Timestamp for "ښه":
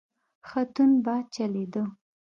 0.47-0.61